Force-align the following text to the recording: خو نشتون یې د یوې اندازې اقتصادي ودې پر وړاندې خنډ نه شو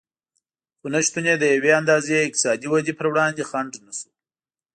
خو 0.79 0.85
نشتون 0.95 1.23
یې 1.29 1.35
د 1.39 1.43
یوې 1.55 1.71
اندازې 1.79 2.13
اقتصادي 2.25 2.67
ودې 2.69 2.93
پر 2.99 3.07
وړاندې 3.11 3.47
خنډ 3.49 3.71
نه 3.85 3.91
شو 3.97 4.09